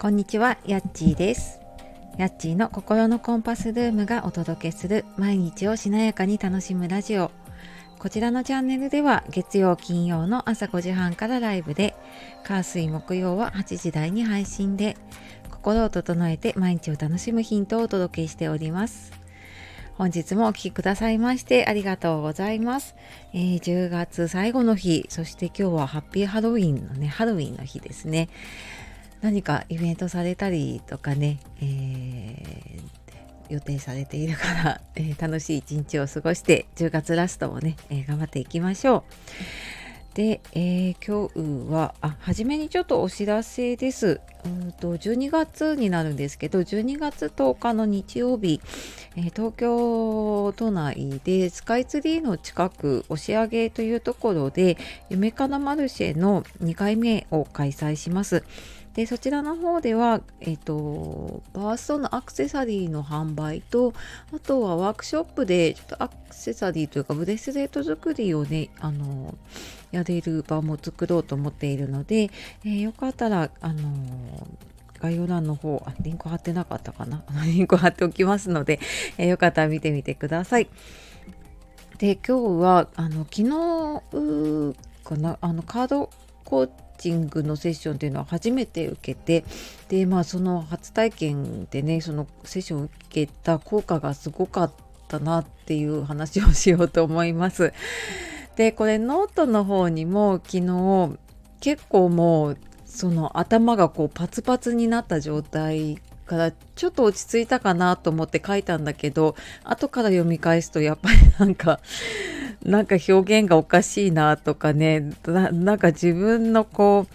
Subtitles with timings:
[0.00, 1.60] こんにちは、やっちーです。
[2.16, 7.30] やっちーの心のコンパスルームがお届けする毎日をしなやかに楽しむラジオ。
[7.98, 11.94] こちらのチャンネルでは月曜金曜の朝5時半からライブで、
[12.44, 14.96] 火水木曜は8時台に配信で、
[15.50, 19.12] 心を整えて毎日を楽しむヒントをお届けしております。
[19.98, 22.96] 本日もお聴きくださいましてありがとうございます、
[23.34, 28.30] えー10月最後の日、そして今日はハッピーハロウィンのね、ハロウィンの日ですね。
[29.20, 32.90] 何かイベントされたりとかね、えー
[33.50, 39.02] 予定されているから、 えー楽しい一日を過ごして10月ラストもね、えー頑張っていきましょう。
[40.14, 41.28] で、えー今
[41.66, 44.20] 日はあ初めにちょっとお知らせです。
[44.44, 48.60] うんと12月になるんですけど12月10日の日曜日、
[49.16, 54.78] え東京都内でスカイツリーの近く押上というところで
[55.10, 58.44] 夢かなマルシェの2回目を開催します。
[58.94, 63.94] でそちらの方では、えっとバーストのアクセサリーの販売と
[64.34, 69.36] あとはワークショップでちょっとアクセサリーというかブレスレット作りをねあの
[69.92, 72.30] やれる場も作ろうと思っているので、
[72.64, 74.46] えーよかったらあの
[75.00, 77.22] 概要欄の方あリンク貼ってなかったかな？
[77.46, 78.80] リンク貼っておきますので、
[79.18, 80.68] えーよかったら見てみてください。
[81.98, 85.38] で今日はあの昨日かな？
[85.40, 86.10] あのカード
[86.44, 86.70] コー
[87.00, 89.44] チングのセッションっていうのは初めて受けて
[89.88, 94.72] でまあその初体験でねそのセッションを受けた効果がすごかっ
[95.08, 97.72] たなっていう話をしようと思います。
[98.56, 101.18] でこれノートの方にも昨日
[101.60, 109.34] 結構もうその頭がこうパツパツになった状態からちょっと落ち着いたかなと思って書いたんだけど
[109.64, 111.80] 後から読み返すとやっぱりなんか
[112.64, 117.06] なんか表現がおかしいなとかねなんか自分のこ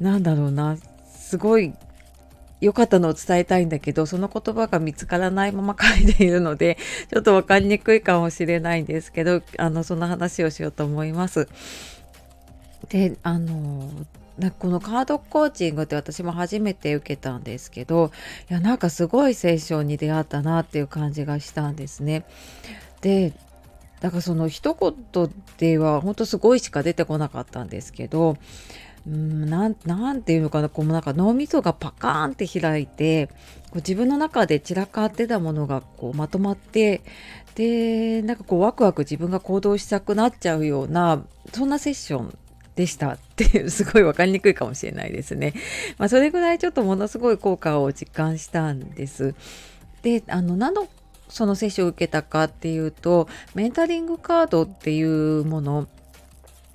[0.00, 1.74] うなんだろうなすごい
[2.60, 6.78] 良かったのを伝えたいんだけどその言葉が見つからないまま書いているので
[7.12, 11.48] ちょっと分かりにくいかもしれないんですけどあのその話をしようと思います。
[12.88, 13.90] であの
[14.38, 18.12] なこのカードコーチングって私も初めて受けたんですけど
[18.50, 22.24] いやなんかすごいセッションに出会ったなっていう感じがしたんですね。
[23.00, 23.32] で
[24.00, 28.36] だからその一言では本当すごいしか出てこなかったんですけど
[29.06, 33.28] うんなんなんていうのかなこうなんか脳みそがパカーンって開いて
[33.70, 37.02] こう自分の中で散らかってたものがこうまとまって
[37.54, 42.38] でなんかこうワクワク自分が行動したくなっちゃうようなそんなセッション
[42.74, 45.54] でしたっていうすごい分かりにくいかもしれないですね。
[45.96, 49.34] まあ、それぐらいちょっとものすごい効果を実感したんです。
[50.02, 50.86] であの何の
[51.28, 55.88] そのセッションを受けたかっていうとメンタリングカードっていうもの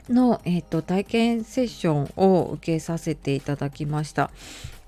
[0.09, 4.31] の、えー、と体験セッションを受けさせていただきました。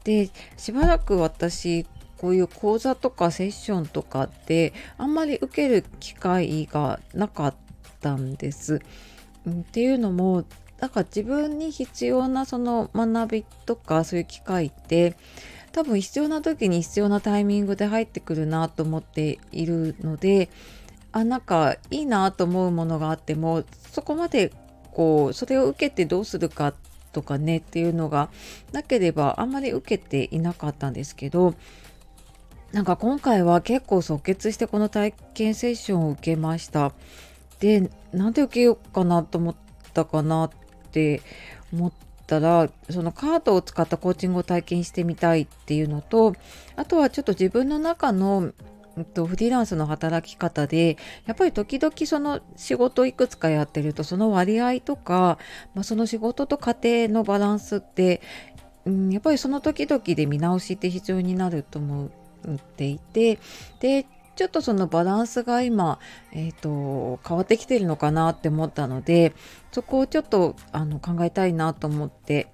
[0.03, 1.85] でしばらく私
[2.17, 7.55] こういう講座とかセッションとかってあんまり受ける機会がなかっ
[8.01, 8.81] たんです。
[9.49, 10.45] っていうのも
[10.79, 15.15] なんか自分に必要なその学びとかそういう機会って
[15.73, 20.49] 多分必要な時に必要なタイミングで入ってくるなと思っているので
[21.11, 24.53] あなんかいいなと思うものがあってもそこまで
[24.91, 26.73] こうそれを受けてどうするか
[27.11, 28.29] とかねっていうのが
[28.71, 31.55] なければあんまり受けていなかったんですけど
[32.71, 36.91] なんか今回は結構即決してこの体験セッションを受けました。
[37.59, 39.55] でなんで受けようかなと思っ
[39.93, 40.49] たかなっ
[40.91, 41.21] て
[41.71, 46.35] 思ってたらそのカードを使ったコーチングを体験してみたいっていうのと
[46.75, 48.53] あとはちょっと自分の中の
[49.13, 55.39] とフリーランスの働き方でやっぱり時々その仕事いくつかやってるとその割合とか、
[55.73, 58.21] まあ、その仕事と家庭のバランスって、
[58.85, 63.39] うん、やっぱりその時々で見直しって必要になると思っていて
[63.79, 65.99] でちょっとそのバランスが今、
[66.31, 69.33] えー、と変わってきてるのかなって思ったので
[69.71, 72.47] そこをちょっとあの考えたいなと思って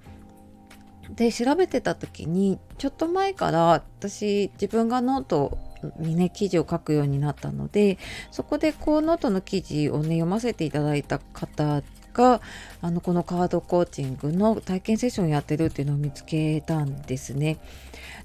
[1.16, 5.58] で調べてた時にちょっと前から私自分がノート
[5.98, 7.98] にね記事を書くようになったので
[8.31, 11.81] そこでこうノートの記事をね読ませていただいた方
[12.14, 12.42] が
[12.81, 17.58] あのこのカードコーチングの体験セッションやってるっていうのを見つけたんですね。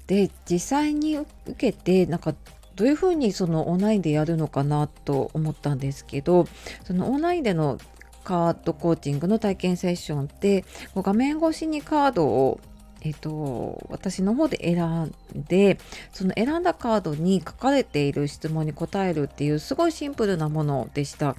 [0.07, 2.35] で実際に受けてなんか
[2.75, 6.47] どういうふうにそのオンラインでやるのかなと思ったんですけど
[6.83, 7.77] そのオンラインでの
[8.23, 12.59] カードコーチングの体験セッションって画面越しにカードを
[13.01, 15.77] えっと、私の方で選んで
[16.11, 21.35] その選んだカードに書かれている質問に答えるっていうすごいシンプルなものでした。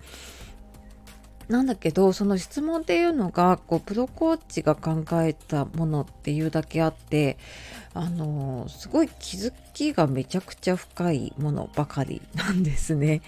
[1.49, 7.39] なんだけどその質問っていうのがこうプロコーチが考えたものっていうだけあって
[7.95, 13.23] あのすごい気づきがめちゃくちゃ深いものばかりなんですね。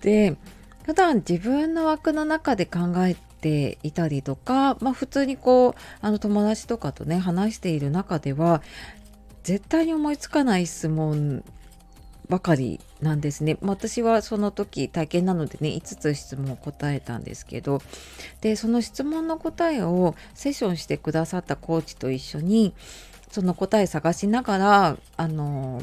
[0.00, 0.36] で
[0.84, 8.62] 普段自分の枠の中で考えていたりとか、まあ、普通にこうあの友達とかとね話している中では
[9.42, 11.44] 絶対に思いつかない質問
[12.28, 13.58] ばかりなんですね。
[13.62, 17.80] 私はその時体験なのでね5つ質問を答えたんですけど
[18.40, 22.74] でその質問の答えをセッションしてくださったコーチと一緒に
[23.30, 25.82] その答え探しながらあの、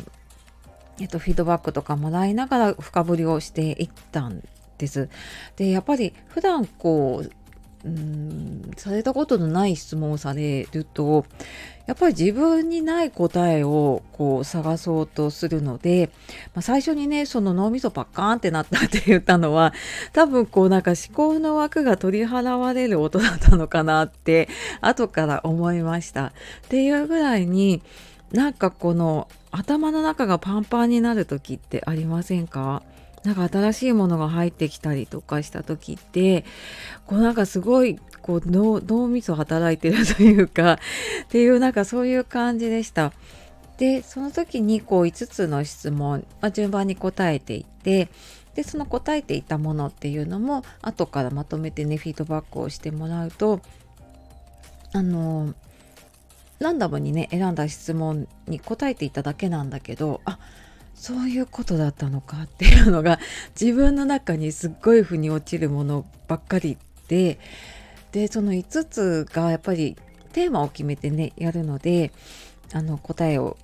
[1.00, 4.44] えっと、フィードバックとかもらいながら深掘りをしていったん
[4.78, 5.10] です。
[5.56, 7.32] でやっぱり普段こう
[7.86, 11.26] うんされたことのない質問をされると
[11.86, 16.12] やっぱり自分にない答えをこう探そうとするので、
[16.54, 19.74] まあ、最初にねその脳みそパッカーンってなったって言ったのは
[20.12, 24.50] 多分こうなんか思考の枠が取り払われる音だったのかなって
[24.82, 26.26] 後から思いました。
[26.28, 26.32] っ
[26.68, 27.82] ていうぐらいに
[28.34, 32.84] なんかこの頭の中がパンパンになる時ってありませんか？
[33.24, 36.46] なんか新しいものが入ってきたりとかした時って
[37.06, 40.74] こうなんかすごいこう脳脳みそ働いてるというか
[41.26, 43.14] っていうなんかそういう感じでした。
[43.78, 48.10] でその時にこう5つの質問、まあ、順番に答えていって
[48.54, 53.62] でその答えていたものっていうのも後からまとめてねフィードバックをしてもらうと
[54.92, 55.54] あの
[56.60, 60.40] ランダムにね選んだ質問に答えていただけなんだけどあ
[61.00, 63.20] そういうことだったのかっていうのが
[63.60, 67.40] 自分の中にすっごい腑に落ちるものばっかりで
[68.12, 69.96] でその5つがやっぱり
[70.34, 72.12] テーマを決めてねやるので
[72.74, 73.56] あの答えを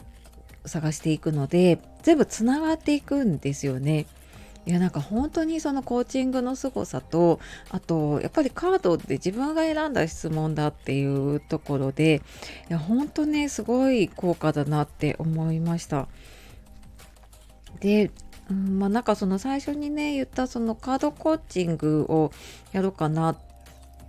[0.65, 4.07] 探していくので全部つながっていくんですよね。
[4.65, 7.39] いやなんか本当にそのコーチングの凄さと
[7.69, 12.23] あとやっぱりカードって自分が選んだ質問だっていうところで
[12.69, 16.07] いや本当ねすごい効果だなって思いました。
[17.79, 18.11] で、
[18.49, 22.31] うんまあ、なんかその最初にね言ったそのカードコーチングを
[22.71, 23.37] やろうかなっ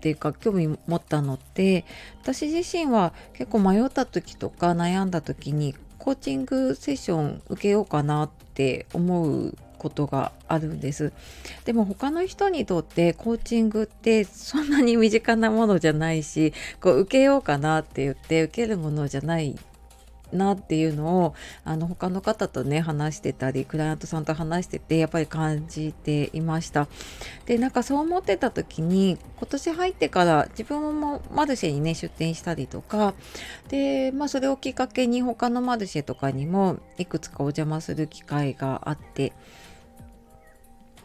[0.01, 1.85] ていうか興味持ったのって
[2.23, 11.13] 私自身は結構迷った時とか悩んだ時にコーチングセッション受けようかなって思うことがあるんです。
[11.65, 19.57] でも他の人にとってコーチングってそんなに身近なものじゃないしこう受けようかなって言って受けるものじゃない
[20.33, 21.35] なっていうのを
[21.65, 26.89] あの他の方とね話してたりクライアントさんと話しててやっぱり感じていました。
[27.47, 33.15] でなんかそう思ってた時に今年入ってから自分もマルシェにね出店したりとか
[33.69, 39.33] でまあそれをきっかけに他のマルシェとかにもいくつかお邪魔する機会があって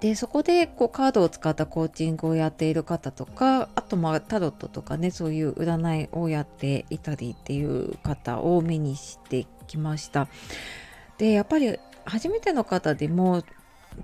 [0.01, 10.27] でそこでこうカードを使ったコーチングをやっている方とかあとまあタロットとかねそういう占いをやっていたりっていう方を目にしてきました。
[11.19, 13.43] でやっぱり初めての方でも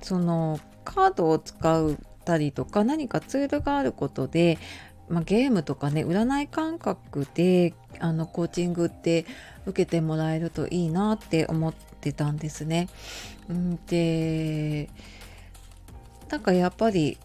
[0.04, 4.60] そのカードを使ったりとか何かツールがあることで、
[5.10, 9.26] まあ、ゲームとかね占い感覚であのコーチングって
[9.66, 12.88] 受けてもらえるといいなって思ってたんですね。
[13.52, 14.90] んで
[16.30, 17.18] なんかやっぱり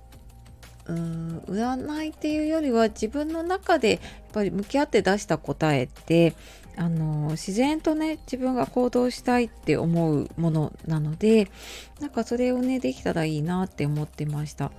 [0.86, 4.00] うん占いっていうよりは自分の中でやっ
[4.32, 6.34] ぱり向き合って出した答えって
[6.76, 11.50] あの自然とね自分が行動したいって思うものなので
[12.00, 14.72] なんかそれをねできたらいいなって思ってました。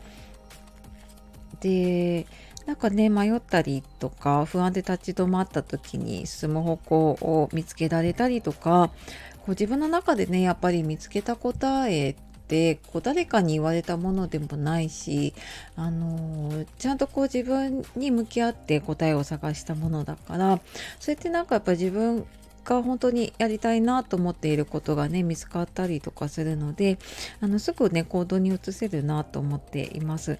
[1.61, 2.25] で
[2.65, 8.91] なんかね迷ったりとか不安で立ち止まった時に進む方向を見つけられたりとか
[9.39, 12.15] こう自分の中でねやっぱり見つけた答えっ
[12.53, 15.33] てこう誰かに言われたものでもないし、
[15.75, 20.59] あのー、ちゃんとこう自分に向き合って答えを探したものだから
[20.99, 22.27] それってなんかやっぱ自分
[22.63, 26.99] が本当にやりたいなと思っていることがね見つかったりとかするので
[27.41, 30.37] あのすぐね行動に移せるなと思っています。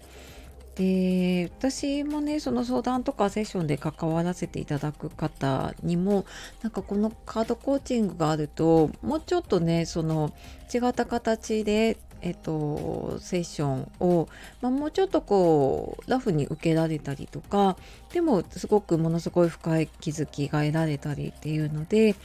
[0.75, 6.25] で私もねその相談とかセッションで関わらせていただく方にも
[6.63, 10.33] なんかこのカードコーチングがあるともうちょっとねその
[10.73, 14.29] 違った形でえっと、セッションを、
[14.61, 17.75] まあ、もうちょっとこうラフに受けられたりとか
[18.13, 22.15] でもすごくものすごい深い気づきが得られたりっていうので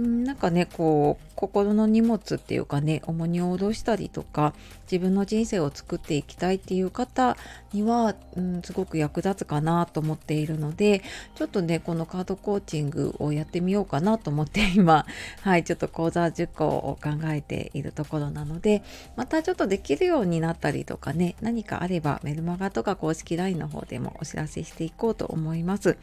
[0.00, 4.54] なんかねこう心の荷物っていうかね重荷を下ろしたりとか
[4.90, 7.36] 自分の人生を作っていきたいっていう方
[7.72, 11.02] には、うん、すごく役立つかなと思っているので
[11.36, 15.06] ちょっとねこのカードコーチングをやってみようかなと思って 今
[15.42, 18.82] はいちょっと講座10個を考えているところなので
[19.16, 25.96] またちょっとできるようになったりとかね何かあればメルマガとか公式 LINE の方でもお知らせしていこうと思います。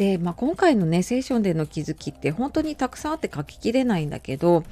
[0.00, 4.64] で、まあ、今回のねセッションでの気づきって本当にたくさんあって書ききれないんだけど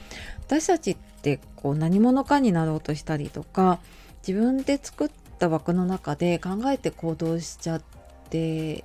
[0.46, 3.78] 私たちってこう何者かになろうとしたりとか
[4.26, 7.82] 自分で作った枠の中で考えて行動しちゃっ
[8.30, 8.84] て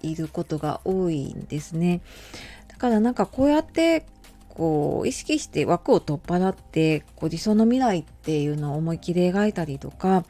[0.00, 2.00] いることが多いんですね。
[2.68, 4.06] だからなんかこうやって
[4.60, 10.26] こう意識して枠を取っ払ってこう理想の未来っていうのを思い切り描いたりとか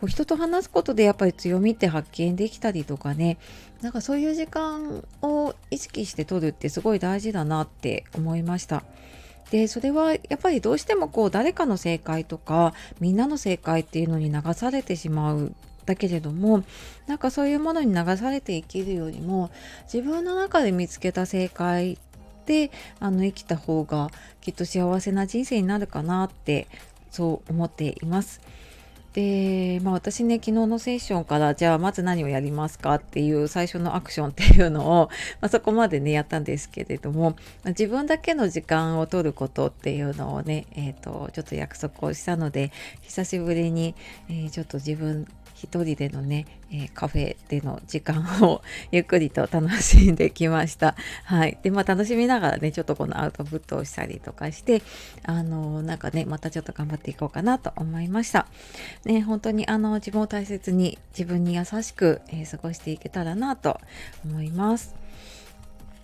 [0.00, 3.38] こう人と話すことでやっぱり強みって発見できたりとかね
[3.80, 8.84] なんかそういう時間を意識して取るってすごい大事だなって思いました。
[9.50, 15.52] でそれはやっぱりどうしてもこう誰かの正解とかみんなの正解っていうのに流されてしまう
[15.86, 16.62] だけれども
[17.08, 19.50] なんかそういうものに流されて生きるよりも
[19.92, 21.98] 自分の中で見つけた正解
[22.42, 26.66] ってあの生きた方がきっと幸せな人生になるかなって
[27.10, 28.40] そう思っています。
[29.12, 43.94] で、まあ、私ね昨日のセッションからじゃあまず何をやりますかっていう最初のアクションっていうのを、 まあ、そこまでねやったんですけれども、自分だけの時間を取ることっていうのをね、えーと、ちょっと約束をしたので久しぶりに、
[44.28, 45.26] えー、ちょっと自分
[45.62, 50.96] 一人でのね、えー、カフェでの時間を ゆっくりと楽しんできました。
[51.24, 51.56] はい。
[51.62, 54.82] で、まあ楽しみながらね、ちょっとこのアウトプットをしたりとかして、
[55.22, 58.48] あのー、なんかね、またちょっと頑張っていこうかなと思いました。
[59.04, 63.80] ね、本当にあの、自分を大切に、自分に優しく、えー、過ごしていけたらなと
[64.24, 64.94] 思います。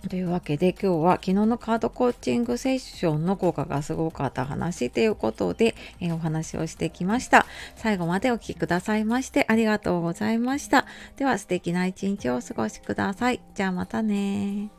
[0.07, 7.45] というわけで今日は昨日のカードコーチングセッションの効果がすごかった話ということで、えー、お話をしてきました。
[7.75, 10.85] 最後までお聴きくださいましてありがとうございました。
[11.17, 13.41] では素敵な一日をお過ごしください。
[13.55, 14.78] じゃあまたね